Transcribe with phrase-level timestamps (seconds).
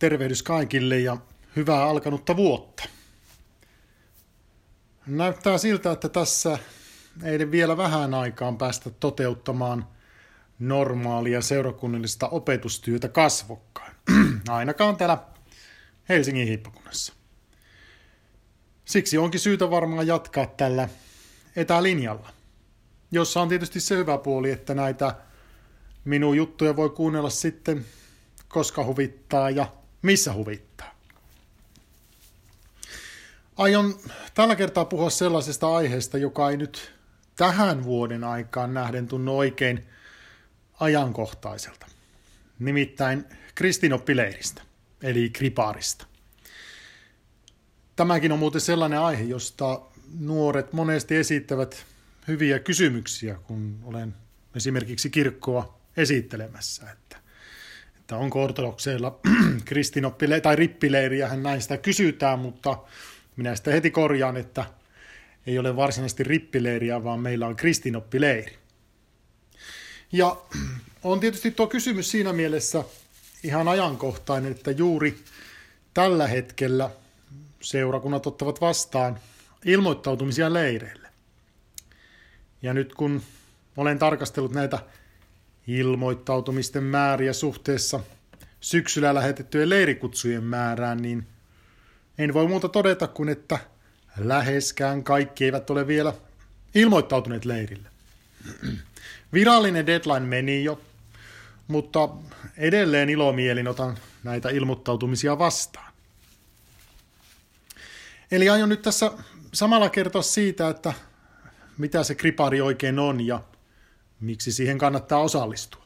[0.00, 1.16] tervehdys kaikille ja
[1.56, 2.82] hyvää alkanutta vuotta.
[5.06, 6.58] Näyttää siltä, että tässä
[7.24, 9.86] ei vielä vähän aikaan päästä toteuttamaan
[10.58, 13.92] normaalia seurakunnallista opetustyötä kasvokkain.
[14.48, 15.18] Ainakaan täällä
[16.08, 17.12] Helsingin hiippakunnassa.
[18.84, 20.88] Siksi onkin syytä varmaan jatkaa tällä
[21.56, 22.30] etälinjalla,
[23.10, 25.14] jossa on tietysti se hyvä puoli, että näitä
[26.04, 27.86] minun juttuja voi kuunnella sitten
[28.50, 29.66] koska huvittaa ja
[30.02, 30.94] missä huvittaa.
[33.56, 34.00] Aion
[34.34, 36.92] tällä kertaa puhua sellaisesta aiheesta, joka ei nyt
[37.36, 39.86] tähän vuoden aikaan nähden tunnu oikein
[40.80, 41.86] ajankohtaiselta.
[42.58, 44.62] Nimittäin kristinoppileiristä,
[45.02, 46.06] eli kripaarista.
[47.96, 49.80] Tämäkin on muuten sellainen aihe, josta
[50.18, 51.86] nuoret monesti esittävät
[52.28, 54.14] hyviä kysymyksiä, kun olen
[54.54, 56.90] esimerkiksi kirkkoa esittelemässä.
[56.90, 57.16] Että
[58.10, 59.20] että onko ortodokseilla
[59.64, 62.78] kristinoppileiri tai rippileiriähän näistä kysytään, mutta
[63.36, 64.64] minä sitä heti korjaan, että
[65.46, 68.58] ei ole varsinaisesti rippileiriä, vaan meillä on kristinoppileiri.
[70.12, 70.36] Ja
[71.02, 72.84] on tietysti tuo kysymys siinä mielessä
[73.42, 75.18] ihan ajankohtainen, että juuri
[75.94, 76.90] tällä hetkellä
[77.60, 79.20] seurakunnat ottavat vastaan
[79.64, 81.08] ilmoittautumisia leireille.
[82.62, 83.22] Ja nyt kun
[83.76, 84.78] olen tarkastellut näitä
[85.78, 88.00] ilmoittautumisten määriä suhteessa
[88.60, 91.26] syksyllä lähetettyjen leirikutsujen määrään, niin
[92.18, 93.58] en voi muuta todeta kuin, että
[94.18, 96.12] läheskään kaikki eivät ole vielä
[96.74, 97.88] ilmoittautuneet leirille.
[99.32, 100.80] Virallinen deadline meni jo,
[101.68, 102.08] mutta
[102.56, 105.92] edelleen ilomielin otan näitä ilmoittautumisia vastaan.
[108.30, 109.10] Eli aion nyt tässä
[109.52, 110.92] samalla kertoa siitä, että
[111.78, 113.40] mitä se kripari oikein on ja
[114.20, 115.84] miksi siihen kannattaa osallistua.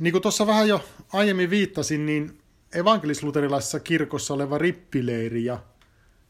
[0.00, 2.38] Niin kuin tuossa vähän jo aiemmin viittasin, niin
[2.74, 5.58] evankelisluterilaisessa kirkossa oleva rippileiri ja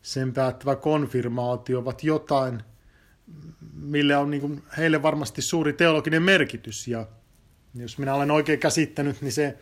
[0.02, 2.62] sen päättävä konfirmaatio ovat jotain,
[3.74, 6.88] mille on niin kuin heille varmasti suuri teologinen merkitys.
[6.88, 7.06] Ja
[7.74, 9.58] jos minä olen oikein käsittänyt, niin se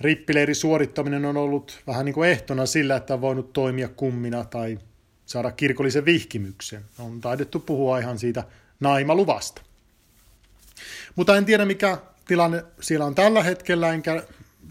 [0.00, 4.78] rippileiri suorittaminen on ollut vähän niin kuin ehtona sillä, että on voinut toimia kummina tai
[5.26, 6.84] saada kirkollisen vihkimyksen.
[6.98, 8.44] On taidettu puhua ihan siitä
[8.80, 9.62] naimaluvasta.
[11.16, 11.98] Mutta en tiedä, mikä
[12.28, 14.22] tilanne siellä on tällä hetkellä, enkä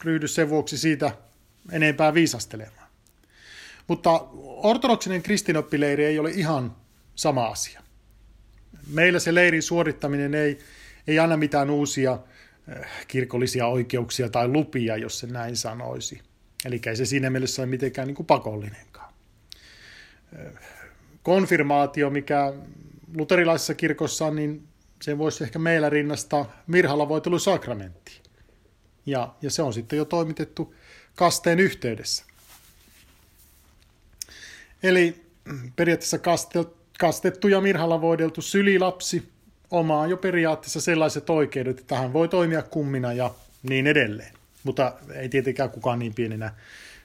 [0.03, 1.11] ryhdy sen vuoksi siitä
[1.71, 2.87] enempää viisastelemaan.
[3.87, 4.09] Mutta
[4.43, 6.75] ortodoksinen kristinoppileiri ei ole ihan
[7.15, 7.81] sama asia.
[8.87, 10.59] Meillä se leirin suorittaminen ei,
[11.07, 12.19] ei anna mitään uusia
[12.67, 16.21] eh, kirkollisia oikeuksia tai lupia, jos se näin sanoisi.
[16.65, 19.13] Eli ei se siinä mielessä ole mitenkään niin kuin pakollinenkaan.
[20.39, 20.53] Eh,
[21.23, 22.53] konfirmaatio, mikä
[23.13, 24.67] luterilaisessa kirkossa, niin
[25.01, 28.21] se voisi ehkä meillä rinnastaa Mirhalla voitelu sakramentti.
[29.05, 30.75] Ja, ja se on sitten jo toimitettu
[31.15, 32.25] kasteen yhteydessä.
[34.83, 35.25] Eli
[35.75, 36.19] periaatteessa
[36.99, 39.29] kastettu ja Mirhalla voideltu sylilapsi
[39.71, 43.31] omaa jo periaatteessa sellaiset oikeudet, että hän voi toimia kummina ja
[43.63, 44.33] niin edelleen.
[44.63, 46.53] Mutta ei tietenkään kukaan niin pienenä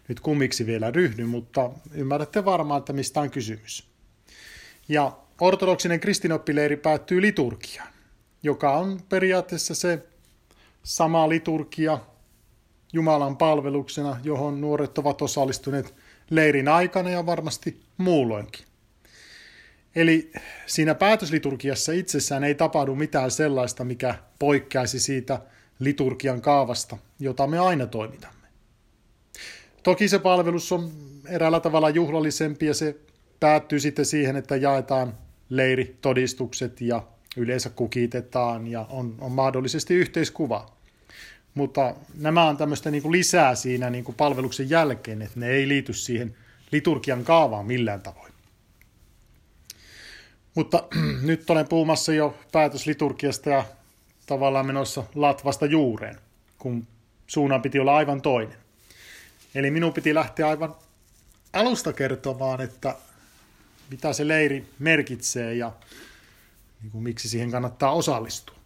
[0.08, 3.88] nyt kummiksi vielä ryhdy, mutta ymmärrätte varmaan, että mistä on kysymys.
[4.88, 7.92] Ja ortodoksinen kristinoppileiri päättyy liturgiaan,
[8.42, 10.06] joka on periaatteessa se
[10.82, 11.98] sama liturgia
[12.92, 15.94] Jumalan palveluksena, johon nuoret ovat osallistuneet
[16.30, 18.64] leirin aikana ja varmasti muulloinkin.
[19.94, 20.32] Eli
[20.66, 25.40] siinä päätösliturgiassa itsessään ei tapahdu mitään sellaista, mikä poikkeaisi siitä
[25.78, 28.48] liturgian kaavasta, jota me aina toimitamme.
[29.82, 30.90] Toki se palvelus on
[31.28, 32.96] eräällä tavalla juhlallisempi ja se
[33.40, 35.14] päättyy sitten siihen, että jaetaan
[35.50, 37.02] leiritodistukset ja
[37.36, 40.70] yleensä kukitetaan ja on, on mahdollisesti yhteiskuva.
[41.54, 45.68] Mutta nämä on tämmöistä niin kuin lisää siinä niin kuin palveluksen jälkeen, että ne ei
[45.68, 46.36] liity siihen
[46.72, 48.32] liturgian kaavaan millään tavoin.
[50.54, 50.84] Mutta
[51.22, 53.64] nyt olen puhumassa jo päätösliturgiasta ja
[54.26, 56.16] tavallaan menossa latvasta juureen,
[56.58, 56.86] kun
[57.26, 58.56] suunnan piti olla aivan toinen.
[59.54, 60.74] Eli minun piti lähteä aivan
[61.52, 62.94] alusta kertomaan, että
[63.90, 65.72] mitä se leiri merkitsee ja
[66.82, 68.56] niin kuin, miksi siihen kannattaa osallistua.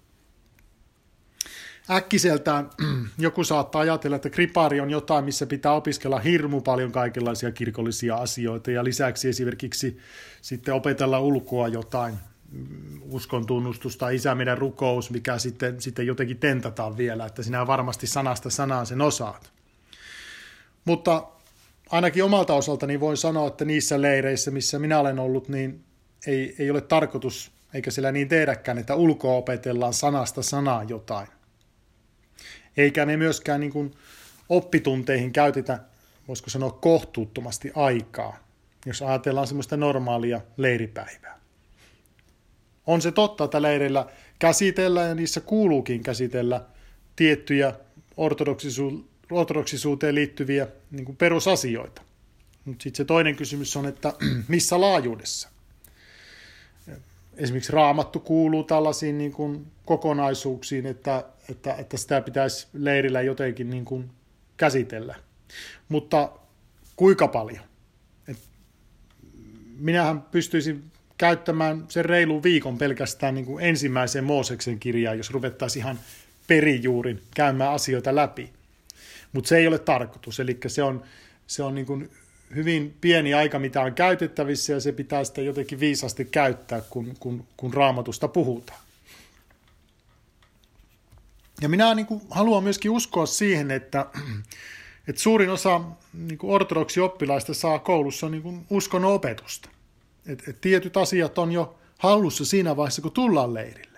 [1.91, 2.71] Äkkiseltään
[3.19, 8.71] joku saattaa ajatella, että kripaari on jotain, missä pitää opiskella hirmu paljon kaikenlaisia kirkollisia asioita
[8.71, 9.99] ja lisäksi esimerkiksi
[10.43, 12.15] sitten opetella ulkoa jotain
[12.51, 18.07] mm, uskon tunnustusta, isä meidän rukous, mikä sitten, sitten jotenkin tentataan vielä, että sinä varmasti
[18.07, 19.53] sanasta sanaan sen osaat.
[20.85, 21.27] Mutta
[21.91, 25.85] ainakin omalta osaltani voin sanoa, että niissä leireissä, missä minä olen ollut, niin
[26.27, 31.29] ei, ei ole tarkoitus, eikä siellä niin tehdäkään, että ulkoa opetellaan sanasta sanaa jotain.
[32.77, 33.95] Eikä ne myöskään niin kuin
[34.49, 35.79] oppitunteihin käytetä,
[36.29, 38.37] voisiko sanoa, kohtuuttomasti aikaa,
[38.87, 41.41] jos ajatellaan semmoista normaalia leiripäivää.
[42.87, 44.07] On se totta, että leirillä
[44.39, 46.65] käsitellään ja niissä kuuluukin käsitellä
[47.17, 47.73] tiettyjä
[48.17, 52.03] ortodoksisu- ortodoksisuuteen liittyviä niin kuin perusasioita.
[52.65, 54.13] Mutta sitten se toinen kysymys on, että
[54.49, 55.49] missä laajuudessa?
[57.37, 63.85] Esimerkiksi raamattu kuuluu tällaisiin niin kuin kokonaisuuksiin, että, että, että sitä pitäisi leirillä jotenkin niin
[63.85, 64.11] kuin
[64.57, 65.15] käsitellä.
[65.89, 66.33] Mutta
[66.97, 67.65] kuinka paljon?
[68.29, 68.39] Et
[69.79, 70.85] minähän pystyisin
[71.19, 75.99] käyttämään sen reilun viikon pelkästään niin kuin ensimmäiseen Mooseksen kirjaan, jos ruvettaisiin ihan
[76.47, 78.53] perijuurin käymään asioita läpi.
[79.35, 81.03] Mutta se ei ole tarkoitus, eli se on,
[81.47, 82.11] se on niin kuin
[82.55, 87.47] hyvin pieni aika, mitä on käytettävissä, ja se pitää sitä jotenkin viisasti käyttää, kun, kun,
[87.57, 88.81] kun raamatusta puhutaan.
[91.61, 94.07] Ja minä niin kuin, haluan myöskin uskoa siihen, että,
[95.09, 95.81] että suurin osa
[96.13, 99.69] niin kuin ortodoksi oppilaista saa koulussa niin kuin uskon opetusta.
[100.27, 103.94] Et, et tietyt asiat on jo hallussa siinä vaiheessa, kun tullaan leirille.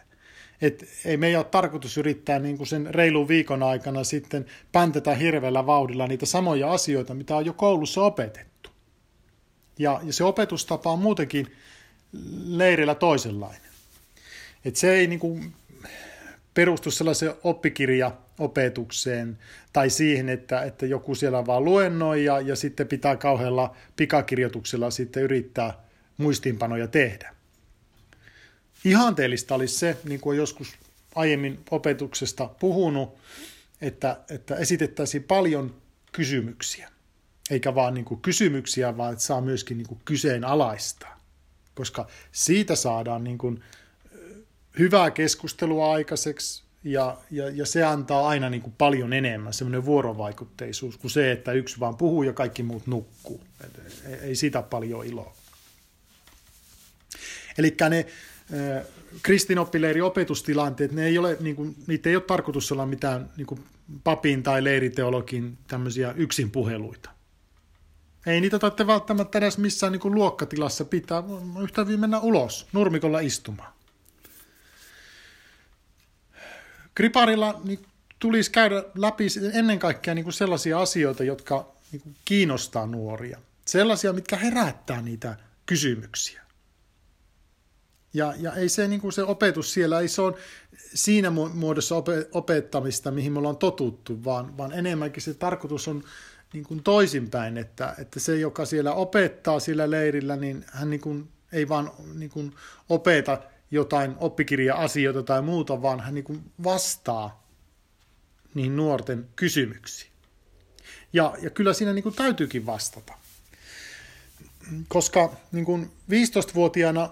[0.61, 5.67] Et ei meidän ole tarkoitus yrittää niin kuin sen reilun viikon aikana sitten päntetä hirveällä
[5.67, 8.71] vauhdilla niitä samoja asioita, mitä on jo koulussa opetettu.
[9.79, 11.47] Ja, ja se opetustapa on muutenkin
[12.47, 13.71] leirillä toisenlainen.
[14.65, 15.53] Et se ei niin kuin
[16.55, 19.39] perustu sellaiseen oppikirjaopetukseen
[19.73, 25.23] tai siihen, että, että joku siellä vaan luennoi ja, ja sitten pitää kauhealla pikakirjoituksella sitten
[25.23, 25.75] yrittää
[26.17, 27.36] muistiinpanoja tehdä.
[28.85, 30.75] Ihanteellista olisi se, niin kuin joskus
[31.15, 33.19] aiemmin opetuksesta puhunut,
[33.81, 35.75] että, että esitettäisiin paljon
[36.13, 36.91] kysymyksiä.
[37.51, 41.21] Eikä vaan niin kuin kysymyksiä, vaan että saa myöskin niin kuin kyseenalaistaa.
[41.75, 43.63] Koska siitä saadaan niin kuin
[44.79, 50.97] hyvää keskustelua aikaiseksi ja, ja, ja se antaa aina niin kuin paljon enemmän, semmoinen vuorovaikutteisuus,
[50.97, 53.41] kuin se, että yksi vaan puhuu ja kaikki muut nukkuu.
[54.07, 55.35] ei, ei sitä paljon iloa.
[57.59, 58.07] Eli ne
[59.23, 63.65] kristinoppileiri opetustilanteet, ne ei ole, niin kuin, niitä ei ole tarkoitus olla mitään niin kuin
[64.05, 67.11] papin tai leiriteologin tämmöisiä yksinpuheluita.
[68.27, 71.23] Ei niitä tarvitse välttämättä edes missään niin kuin luokkatilassa pitää,
[71.63, 73.73] yhtä mennä ulos nurmikolla istumaan.
[76.95, 77.87] Kriparilla niin
[78.19, 83.39] tulisi käydä läpi ennen kaikkea niin kuin sellaisia asioita, jotka niin kuin kiinnostaa nuoria.
[83.65, 86.46] Sellaisia, mitkä herättää niitä kysymyksiä.
[88.15, 90.35] Ja, ja ei se, niin kuin se opetus siellä, ei se ole
[90.95, 91.95] siinä muodossa
[92.33, 96.03] opettamista, mihin me ollaan totuttu, vaan, vaan enemmänkin se tarkoitus on
[96.53, 101.29] niin kuin toisinpäin, että, että se, joka siellä opettaa sillä leirillä, niin hän niin kuin,
[101.53, 102.55] ei vaan niin kuin
[102.89, 103.39] opeta
[103.71, 107.47] jotain oppikirja-asioita tai muuta, vaan hän niin kuin vastaa
[108.55, 110.11] niihin nuorten kysymyksiin.
[111.13, 113.13] Ja, ja kyllä siinä niin kuin täytyykin vastata.
[114.89, 117.11] Koska niin kuin 15-vuotiaana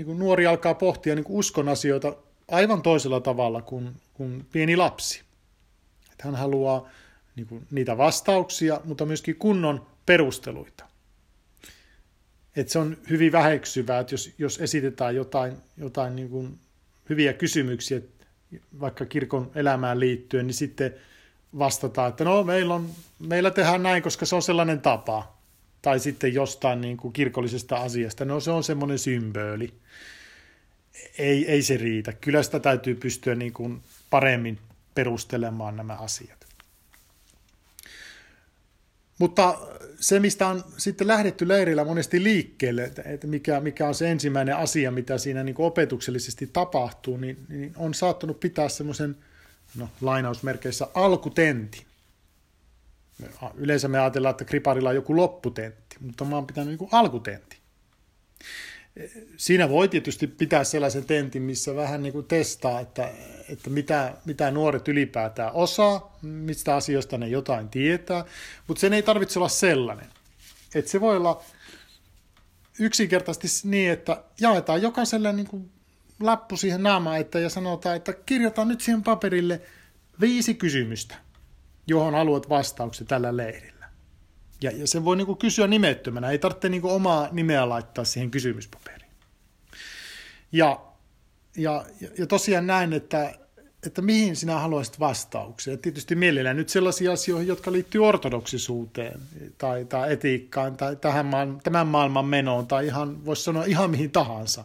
[0.00, 2.16] niin kuin nuori alkaa pohtia niin kuin uskon asioita
[2.48, 5.22] aivan toisella tavalla kuin, kuin pieni lapsi.
[6.12, 6.88] Että hän haluaa
[7.36, 10.84] niin kuin, niitä vastauksia, mutta myöskin kunnon perusteluita.
[12.56, 16.58] Että se on hyvin väheksyvää, että jos, jos esitetään jotain, jotain niin kuin
[17.08, 18.00] hyviä kysymyksiä
[18.80, 20.94] vaikka kirkon elämään liittyen, niin sitten
[21.58, 22.88] vastataan, että no meillä, on,
[23.18, 25.39] meillä tehdään näin, koska se on sellainen tapa
[25.82, 28.24] tai sitten jostain niin kuin kirkollisesta asiasta.
[28.24, 29.74] No se on semmoinen symboli.
[31.18, 32.12] Ei, ei se riitä.
[32.12, 34.58] Kyllä sitä täytyy pystyä niin kuin paremmin
[34.94, 36.46] perustelemaan nämä asiat.
[39.18, 39.58] Mutta
[40.00, 44.90] se, mistä on sitten lähdetty leirillä monesti liikkeelle, että mikä, mikä on se ensimmäinen asia,
[44.90, 49.16] mitä siinä niin opetuksellisesti tapahtuu, niin, niin on saattanut pitää semmoisen
[49.76, 51.89] no, lainausmerkeissä alkutentin.
[53.54, 57.56] Yleensä me ajatellaan, että kriparilla on joku lopputentti, mutta mä oon pitänyt joku alkutentti.
[59.36, 63.10] Siinä voi tietysti pitää sellaisen tentin, missä vähän niin kuin testaa, että,
[63.48, 68.24] että mitä, mitä nuoret ylipäätään osaa, mistä asioista ne jotain tietää,
[68.66, 70.06] mutta sen ei tarvitse olla sellainen.
[70.74, 71.42] Että se voi olla
[72.78, 75.70] yksinkertaisesti niin, että jaetaan jokaiselle niin kuin
[76.20, 79.60] lappu siihen naamaan että, ja sanotaan, että kirjoita nyt siihen paperille
[80.20, 81.14] viisi kysymystä–
[81.90, 83.88] johon haluat vastauksen tällä leirillä.
[84.62, 88.04] Ja, ja sen voi niin kuin kysyä nimettömänä, ei tarvitse niin kuin omaa nimeä laittaa
[88.04, 89.10] siihen kysymyspaperiin.
[90.52, 90.80] Ja,
[91.56, 91.84] ja,
[92.18, 93.34] ja tosiaan näin, että,
[93.86, 95.76] että mihin sinä haluaisit vastauksia.
[95.76, 99.20] Tietysti mielellään nyt sellaisia asioita, jotka liittyy ortodoksisuuteen
[99.58, 104.10] tai, tai etiikkaan tai tähän maan, tämän maailman menoon tai ihan, voisi sanoa ihan mihin
[104.10, 104.64] tahansa.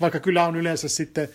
[0.00, 1.28] Vaikka kyllä on yleensä sitten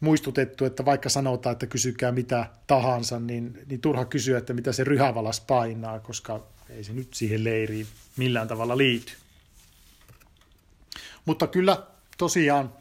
[0.00, 4.84] muistutettu, että vaikka sanotaan, että kysykää mitä tahansa, niin, niin turha kysyä, että mitä se
[4.84, 7.86] ryhävalas painaa, koska ei se nyt siihen leiriin
[8.16, 9.12] millään tavalla liity.
[11.24, 11.86] Mutta kyllä
[12.18, 12.72] tosiaan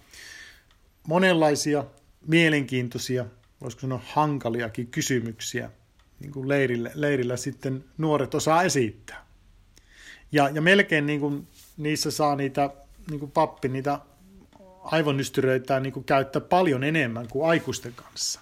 [1.07, 1.83] monenlaisia
[2.27, 3.25] mielenkiintoisia,
[3.61, 5.71] voisiko sanoa hankaliakin kysymyksiä
[6.19, 9.25] niin kuin leirillä, leirillä sitten nuoret osaa esittää.
[10.31, 11.47] Ja, ja melkein niin kuin
[11.77, 12.69] niissä saa niitä,
[13.09, 13.99] niin kuin pappi, niitä
[14.91, 18.39] aivonystyröitä niin käyttää paljon enemmän kuin aikuisten kanssa.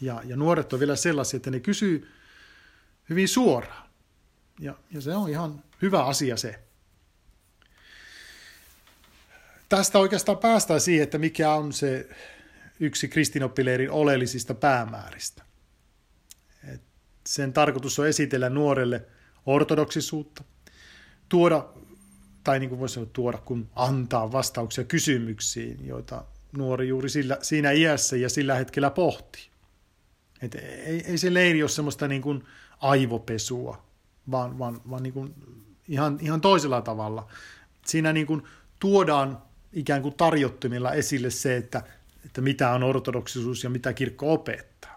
[0.00, 2.08] Ja, ja nuoret on vielä sellaisia, että ne kysyy
[3.08, 3.88] hyvin suoraan.
[4.60, 6.58] Ja, ja se on ihan hyvä asia se.
[9.68, 12.08] Tästä oikeastaan päästään siihen, että mikä on se
[12.80, 15.42] yksi kristinoppileirin oleellisista päämääristä.
[16.74, 16.82] Et
[17.26, 19.04] sen tarkoitus on esitellä nuorelle
[19.46, 20.44] ortodoksisuutta,
[21.28, 21.68] tuoda,
[22.44, 27.70] tai niin kuin voisi sanoa tuoda, kun antaa vastauksia kysymyksiin, joita nuori juuri sillä, siinä
[27.70, 29.42] iässä ja sillä hetkellä pohtii.
[30.42, 32.44] Et ei, ei se leiri ole semmoista niin kuin
[32.80, 33.82] aivopesua,
[34.30, 35.34] vaan, vaan, vaan niin kuin
[35.88, 37.26] ihan, ihan toisella tavalla.
[37.86, 38.42] Siinä niin kuin
[38.80, 41.82] tuodaan ikään kuin tarjottimilla esille se, että,
[42.24, 44.91] että mitä on ortodoksisuus ja mitä kirkko opettaa.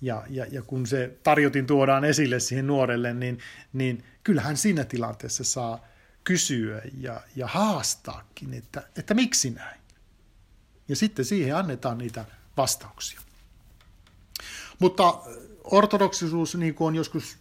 [0.00, 3.38] Ja, ja, ja kun se tarjotin tuodaan esille siihen nuorelle, niin,
[3.72, 5.86] niin kyllähän siinä tilanteessa saa
[6.24, 9.80] kysyä ja, ja haastaakin, että, että miksi näin.
[10.88, 12.24] Ja sitten siihen annetaan niitä
[12.56, 13.20] vastauksia.
[14.78, 15.22] Mutta
[15.64, 17.38] ortodoksisuus, niin kuin on joskus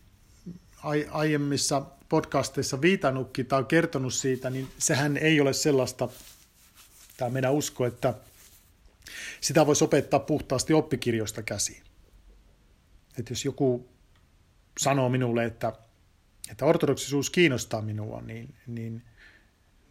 [1.12, 6.10] aiemmissa podcasteissa viitannutkin tai kertonut siitä, niin sehän ei ole sellaista,
[7.18, 8.14] tämä meidän usko, että
[9.42, 11.84] sitä voisi opettaa puhtaasti oppikirjoista käsiin.
[13.20, 13.90] Että jos joku
[14.80, 15.74] sanoo minulle, että,
[16.52, 19.02] että ortodoksisuus kiinnostaa minua, niin, niin,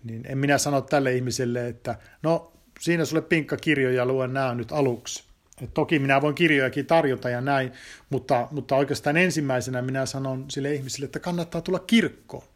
[0.04, 4.54] niin en minä sano tälle ihmiselle, että no siinä sulle pinkka kirjo ja luen nämä
[4.54, 5.24] nyt aluksi.
[5.62, 7.72] Et toki minä voin kirjojakin tarjota ja näin,
[8.10, 12.48] mutta, mutta oikeastaan ensimmäisenä minä sanon sille ihmiselle, että kannattaa tulla kirkkoon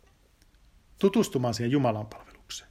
[0.98, 2.70] tutustumaan siihen Jumalan palvelukseen.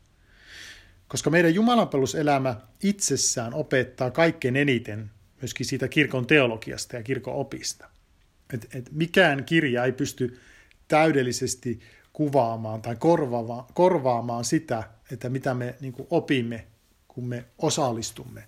[1.07, 5.11] Koska meidän Jumalanpalveluselämä itsessään opettaa kaikkein eniten
[5.41, 7.89] myöskin siitä kirkon teologiasta ja kirkon opista.
[8.53, 10.39] Et, et mikään kirja ei pysty
[10.87, 11.79] täydellisesti
[12.13, 16.67] kuvaamaan tai korvaamaan, korvaamaan sitä, että mitä me niin opimme,
[17.07, 18.47] kun me osallistumme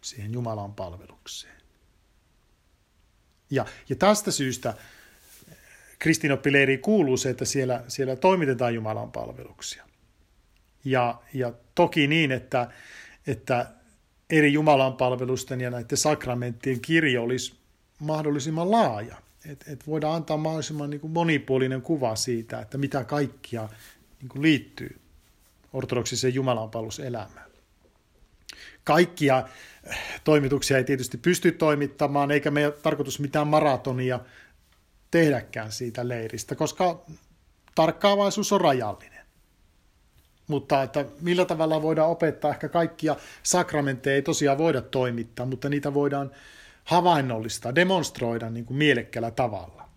[0.00, 1.60] siihen Jumalan palvelukseen.
[3.50, 4.74] Ja, ja tästä syystä
[5.98, 9.84] kristinoppileiriin kuuluu se, että siellä, siellä toimitetaan Jumalan palveluksia.
[10.84, 12.70] Ja, ja toki niin, että,
[13.26, 13.66] että
[14.30, 17.54] eri Jumalan palvelusten ja näiden sakramenttien kirjo olisi
[17.98, 19.16] mahdollisimman laaja.
[19.48, 23.68] Että et voidaan antaa mahdollisimman niin kuin monipuolinen kuva siitä, että mitä kaikkia
[24.20, 25.00] niin kuin liittyy
[25.72, 27.50] ortodoksiseen Jumalanpalveluselämään.
[28.84, 29.48] Kaikkia
[30.24, 34.20] toimituksia ei tietysti pysty toimittamaan, eikä me tarkoitus mitään maratonia
[35.10, 37.04] tehdäkään siitä leiristä, koska
[37.74, 39.19] tarkkaavaisuus on rajallinen.
[40.50, 45.94] Mutta että millä tavalla voidaan opettaa, ehkä kaikkia sakramentteja ei tosiaan voida toimittaa, mutta niitä
[45.94, 46.30] voidaan
[46.84, 49.88] havainnollistaa, demonstroida niin kuin mielekkäällä tavalla.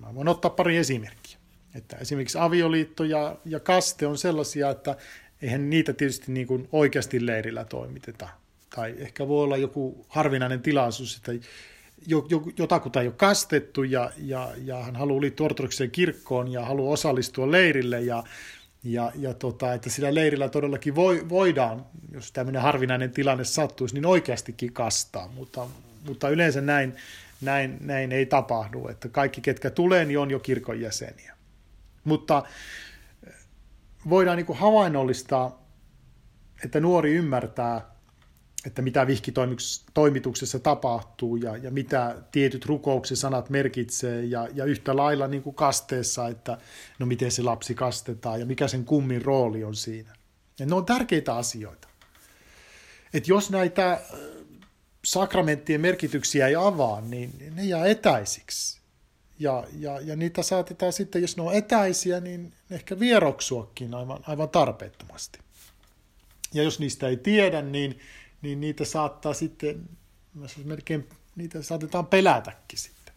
[0.00, 1.38] Mä voin ottaa pari esimerkkiä.
[1.74, 4.96] Että esimerkiksi avioliitto ja, ja kaste on sellaisia, että
[5.42, 8.28] eihän niitä tietysti niin kuin oikeasti leirillä toimiteta
[8.74, 11.32] tai ehkä voi olla joku harvinainen tilaisuus, että
[12.58, 17.50] jotakuta ei ole kastettu ja, ja, ja hän haluaa liittyä ortodoksiseen kirkkoon ja haluaa osallistua
[17.50, 18.24] leirille ja,
[18.84, 24.06] ja, ja tota, että sillä leirillä todellakin voi, voidaan, jos tämmöinen harvinainen tilanne sattuisi, niin
[24.06, 25.66] oikeastikin kastaa, mutta,
[26.06, 26.96] mutta yleensä näin,
[27.40, 31.36] näin, näin ei tapahdu, että kaikki ketkä tulee, niin on jo kirkon jäseniä.
[32.04, 32.42] Mutta
[34.08, 35.62] voidaan niin havainnollistaa,
[36.64, 37.90] että nuori ymmärtää
[38.66, 45.28] että mitä vihkitoimituksessa tapahtuu ja, ja mitä tietyt rukouksen sanat merkitsee ja, ja yhtä lailla
[45.28, 46.58] niin kuin kasteessa, että
[46.98, 50.14] no miten se lapsi kastetaan ja mikä sen kummin rooli on siinä.
[50.58, 51.88] Ja ne on tärkeitä asioita.
[53.14, 54.00] että jos näitä äh,
[55.04, 58.80] sakramenttien merkityksiä ei avaa, niin ne jää etäisiksi.
[59.38, 64.48] Ja, ja, ja niitä saatetaan sitten, jos ne on etäisiä, niin ehkä vieroksuakin aivan, aivan
[64.48, 65.38] tarpeettomasti.
[66.54, 67.98] Ja jos niistä ei tiedä, niin
[68.42, 69.88] niin niitä saattaa sitten,
[70.64, 73.14] melkein niitä saatetaan pelätäkin sitten.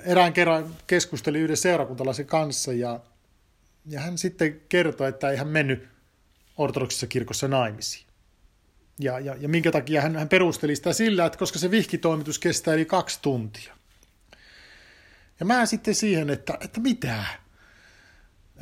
[0.00, 3.00] Erään kerran keskustelin yhden seurakuntalaisen kanssa ja,
[3.86, 5.88] ja hän sitten kertoi, että ei hän mennyt
[6.56, 8.06] ortodoksissa kirkossa naimisiin.
[8.98, 12.74] Ja, ja, ja minkä takia hän, hän perusteli sitä sillä, että koska se vihkitoimitus kestää
[12.74, 13.74] yli kaksi tuntia.
[15.40, 17.24] Ja mä sitten siihen, että, että mitä?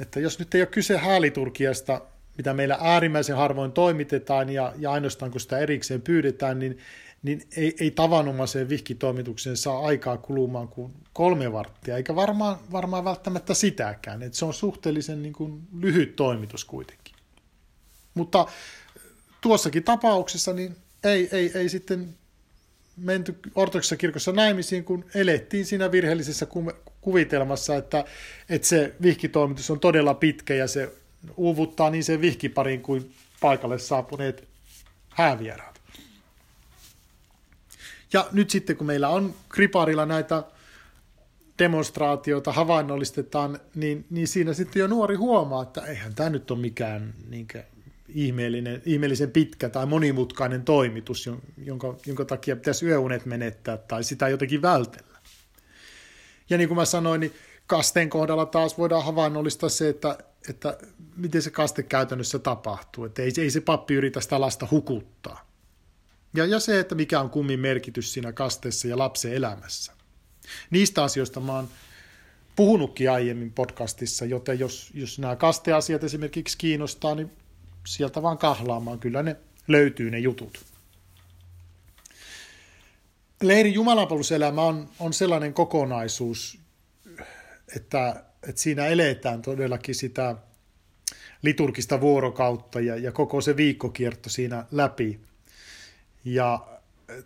[0.00, 2.00] Että jos nyt ei ole kyse hääliturkiasta,
[2.37, 6.78] mitä meillä äärimmäisen harvoin toimitetaan ja, ja ainoastaan kun sitä erikseen pyydetään, niin,
[7.23, 13.55] niin ei, ei tavanomaiseen vihkitoimitukseen saa aikaa kulumaan kuin kolme varttia, eikä varmaan, varmaan välttämättä
[13.55, 14.23] sitäkään.
[14.23, 17.14] Et se on suhteellisen niin kuin, lyhyt toimitus kuitenkin.
[18.14, 18.47] Mutta
[19.40, 22.14] tuossakin tapauksessa niin ei, ei, ei sitten
[22.97, 26.47] menty ortodoksessa kirkossa naimisiin, kun elettiin siinä virheellisessä
[27.00, 28.05] kuvitelmassa, että,
[28.49, 30.93] että se vihkitoimitus on todella pitkä ja se
[31.37, 34.49] uuvuttaa niin sen vihkiparin kuin paikalle saapuneet
[35.09, 35.80] häävieraat.
[38.12, 40.42] Ja nyt sitten kun meillä on kriparilla näitä
[41.59, 47.14] demonstraatioita havainnollistetaan, niin, niin siinä sitten jo nuori huomaa, että eihän tämä nyt ole mikään
[47.28, 47.62] niinkö,
[48.09, 51.30] ihmeellinen, ihmeellisen pitkä tai monimutkainen toimitus,
[51.64, 55.18] jonka, jonka takia pitäisi yöunet menettää tai sitä jotenkin vältellä.
[56.50, 57.33] Ja niin kuin mä sanoin, niin
[57.66, 60.18] kasteen kohdalla taas voidaan havainnollistaa se, että,
[60.50, 60.78] että
[61.16, 63.04] miten se kaste käytännössä tapahtuu.
[63.04, 65.46] Että ei, ei se pappi yritä sitä lasta hukuttaa.
[66.35, 69.92] Ja, ja se, että mikä on kummin merkitys siinä kasteessa ja lapsen elämässä.
[70.70, 71.68] Niistä asioista mä oon
[72.56, 77.30] puhunutkin aiemmin podcastissa, joten jos, jos nämä kasteasiat esimerkiksi kiinnostaa, niin
[77.87, 78.99] sieltä vaan kahlaamaan.
[78.99, 79.37] Kyllä ne
[79.68, 80.64] löytyy ne jutut.
[83.42, 86.58] Leirin jumalanpalveluselämä on, on sellainen kokonaisuus,
[87.76, 90.37] että, että siinä eletään todellakin sitä
[91.42, 95.20] liturgista vuorokautta ja, ja koko se viikkokierto siinä läpi.
[96.25, 96.66] Ja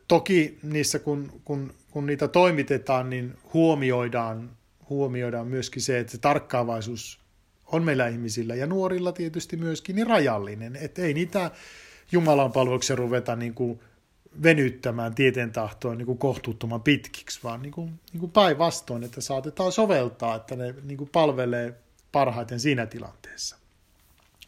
[0.09, 4.51] toki niissä, kun, kun, kun niitä toimitetaan, niin huomioidaan,
[4.91, 7.21] huomioidaan myöskin se, että se tarkkaavaisuus
[7.67, 11.51] on meillä ihmisillä ja nuorilla tietysti myöskin niin rajallinen, että ei niitä
[12.13, 13.81] Jumalan palveluksia ruveta niin kuin
[14.43, 19.73] venyttämään tieten tahtoon niin kuin kohtuuttoman pitkiksi, vaan niin kuin, niin kuin päinvastoin, että saatetaan
[19.73, 21.75] soveltaa, että ne niin kuin palvelee
[22.13, 23.57] parhaiten siinä tilanteessa.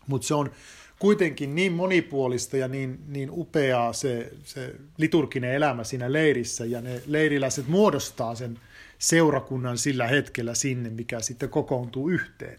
[0.07, 0.51] Mutta se on
[0.99, 7.03] kuitenkin niin monipuolista ja niin, niin upeaa se, se liturginen elämä siinä leirissä, ja ne
[7.07, 8.61] leiriläiset muodostaa sen
[8.99, 12.59] seurakunnan sillä hetkellä sinne, mikä sitten kokoontuu yhteen.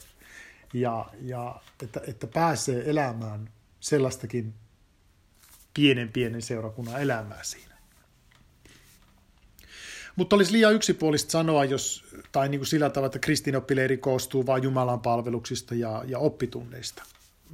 [0.74, 4.54] Ja, ja että, että pääsee elämään sellaistakin
[5.74, 7.74] pienen pienen seurakunnan elämää siinä.
[10.16, 14.64] Mutta olisi liian yksipuolista sanoa, jos, tai niin kuin sillä tavalla, että kristinoppileiri koostuu vain
[14.64, 17.04] Jumalan palveluksista ja, ja oppitunneista.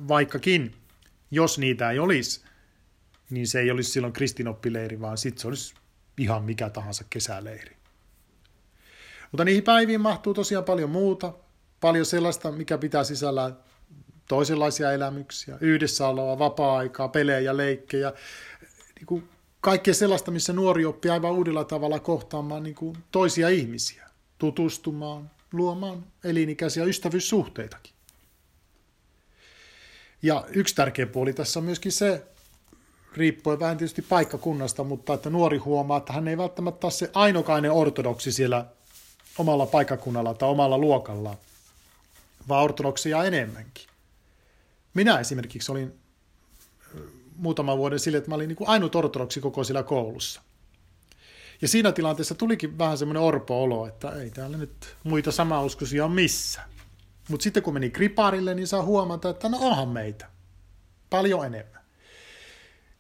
[0.07, 0.75] Vaikkakin,
[1.31, 2.41] jos niitä ei olisi,
[3.29, 5.73] niin se ei olisi silloin kristinoppileiri, vaan sitten se olisi
[6.17, 7.75] ihan mikä tahansa kesäleiri.
[9.31, 11.33] Mutta niihin päiviin mahtuu tosiaan paljon muuta,
[11.79, 13.53] paljon sellaista, mikä pitää sisällä
[14.29, 18.13] toisenlaisia elämyksiä, yhdessäoloa, vapaa-aikaa, pelejä leikkejä,
[18.95, 19.29] niin kuin
[19.61, 26.05] kaikkea sellaista, missä nuori oppii aivan uudella tavalla kohtaamaan niin kuin toisia ihmisiä, tutustumaan, luomaan
[26.23, 27.93] elinikäisiä ystävyyssuhteitakin.
[30.21, 32.23] Ja yksi tärkeä puoli tässä on myöskin se,
[33.17, 37.71] riippuen vähän tietysti paikkakunnasta, mutta että nuori huomaa, että hän ei välttämättä ole se ainokainen
[37.71, 38.65] ortodoksi siellä
[39.37, 41.37] omalla paikkakunnalla tai omalla luokalla,
[42.47, 43.88] vaan ortodoksia enemmänkin.
[44.93, 45.93] Minä esimerkiksi olin
[47.35, 50.41] muutama vuoden sille, että mä olin niin kuin ainut ortodoksi koko siellä koulussa.
[51.61, 56.61] Ja siinä tilanteessa tulikin vähän semmoinen orpo-olo, että ei täällä nyt muita samauskoisia ole missä.
[57.29, 60.29] Mutta sitten kun meni kriparille, niin saa huomata, että no onhan meitä.
[61.09, 61.81] Paljon enemmän.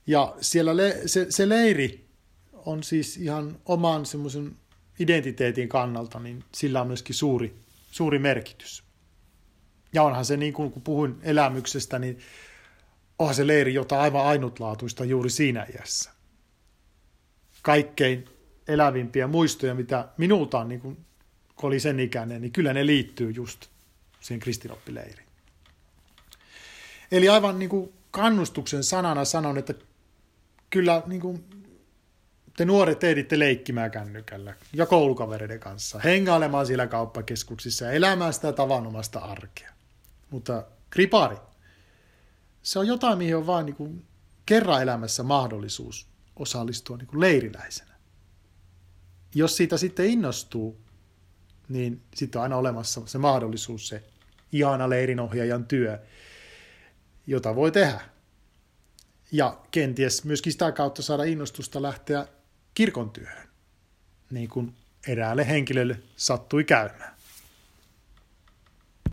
[0.07, 2.09] Ja siellä le- se, se leiri
[2.53, 4.55] on siis ihan oman semmoisen
[4.99, 7.55] identiteetin kannalta, niin sillä on myöskin suuri,
[7.91, 8.83] suuri merkitys.
[9.93, 12.19] Ja onhan se niin kuin kun puhuin elämyksestä, niin
[13.19, 16.11] onhan se leiri jotain aivan ainutlaatuista juuri siinä iässä.
[17.61, 18.29] Kaikkein
[18.67, 20.97] elävimpiä muistoja, mitä minulta on, niin kuin,
[21.55, 23.67] kun oli sen ikäinen, niin kyllä ne liittyy just
[24.19, 25.27] siihen kristinoppileiriin.
[27.11, 29.73] Eli aivan niin kuin kannustuksen sanana sanon, että
[30.69, 31.45] kyllä niin kuin
[32.57, 39.19] te nuoret ehditte leikkimään kännykällä ja koulukavereiden kanssa, hengailemaan siellä kauppakeskuksissa ja elämään sitä tavanomasta
[39.19, 39.78] arkea.
[40.29, 41.37] Mutta kripari,
[42.61, 44.05] se on jotain, mihin on vain niin
[44.45, 47.93] kerran elämässä mahdollisuus osallistua niin kuin leiriläisenä.
[49.35, 50.81] Jos siitä sitten innostuu,
[51.69, 54.03] niin sitten on aina olemassa se mahdollisuus, se
[54.51, 55.99] ihana leirinohjaajan työ,
[57.27, 58.01] jota voi tehdä.
[59.31, 62.27] Ja kenties myöskin sitä kautta saada innostusta lähteä
[62.73, 63.49] kirkon työhön,
[64.31, 64.75] niin kuin
[65.07, 67.18] eräälle henkilölle sattui käymään.